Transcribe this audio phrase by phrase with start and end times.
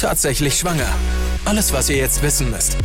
[0.00, 0.88] Tatsächlich schwanger.
[1.44, 2.78] Alles, was ihr jetzt wissen müsst.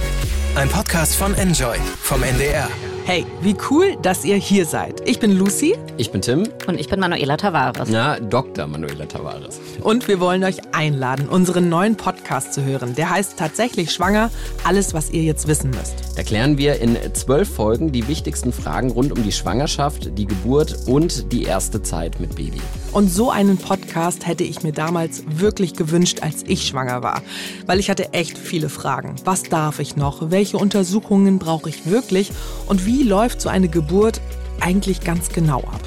[0.56, 2.68] Ein Podcast von Enjoy vom NDR.
[3.06, 5.02] Hey, wie cool, dass ihr hier seid.
[5.07, 5.78] Ich bin Lucy.
[5.96, 6.43] Ich bin Tim.
[6.67, 7.88] Und ich bin Manuela Tavares.
[7.89, 8.67] Na, Dr.
[8.67, 9.62] Manuela Tavares.
[9.81, 12.96] Und wir wollen euch einladen, unseren neuen Podcast zu hören.
[12.96, 14.29] Der heißt tatsächlich Schwanger.
[14.66, 16.18] Alles, was ihr jetzt wissen müsst.
[16.18, 20.79] Da klären wir in zwölf Folgen die wichtigsten Fragen rund um die Schwangerschaft, die Geburt
[20.86, 22.59] und die erste Zeit mit Baby.
[22.96, 27.23] Und so einen Podcast hätte ich mir damals wirklich gewünscht, als ich schwanger war.
[27.66, 29.18] Weil ich hatte echt viele Fragen.
[29.25, 30.32] Was darf ich noch?
[30.32, 32.32] Welche Untersuchungen brauche ich wirklich?
[32.68, 34.22] Und wie läuft so eine Geburt
[34.62, 35.82] eigentlich ganz genau ab?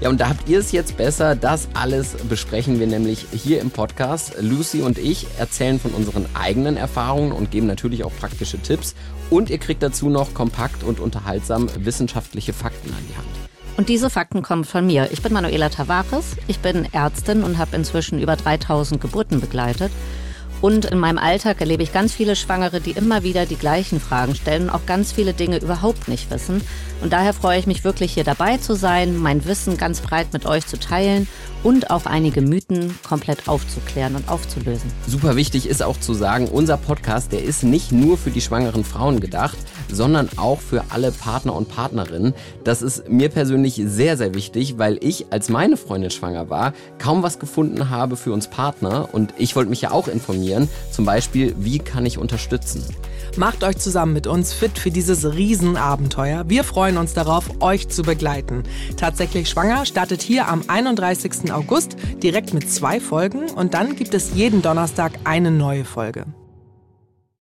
[0.00, 1.36] Ja, und da habt ihr es jetzt besser.
[1.36, 4.32] Das alles besprechen wir nämlich hier im Podcast.
[4.40, 8.94] Lucy und ich erzählen von unseren eigenen Erfahrungen und geben natürlich auch praktische Tipps.
[9.28, 13.39] Und ihr kriegt dazu noch kompakt und unterhaltsam wissenschaftliche Fakten an die Hand.
[13.76, 15.08] Und diese Fakten kommen von mir.
[15.10, 19.90] Ich bin Manuela Tavares, ich bin Ärztin und habe inzwischen über 3000 Geburten begleitet.
[20.60, 24.34] Und in meinem Alltag erlebe ich ganz viele Schwangere, die immer wieder die gleichen Fragen
[24.34, 26.60] stellen und auch ganz viele Dinge überhaupt nicht wissen.
[27.00, 30.44] Und daher freue ich mich wirklich hier dabei zu sein, mein Wissen ganz breit mit
[30.44, 31.26] euch zu teilen
[31.62, 34.90] und auch einige Mythen komplett aufzuklären und aufzulösen.
[35.06, 38.84] Super wichtig ist auch zu sagen, unser Podcast, der ist nicht nur für die schwangeren
[38.84, 39.56] Frauen gedacht,
[39.90, 42.34] sondern auch für alle Partner und Partnerinnen.
[42.64, 47.22] Das ist mir persönlich sehr, sehr wichtig, weil ich, als meine Freundin schwanger war, kaum
[47.22, 50.49] was gefunden habe für uns Partner und ich wollte mich ja auch informieren,
[50.90, 52.84] zum Beispiel, wie kann ich unterstützen.
[53.36, 56.44] Macht euch zusammen mit uns fit für dieses Riesenabenteuer.
[56.48, 58.64] Wir freuen uns darauf, euch zu begleiten.
[58.96, 61.52] Tatsächlich Schwanger startet hier am 31.
[61.52, 66.26] August direkt mit zwei Folgen und dann gibt es jeden Donnerstag eine neue Folge.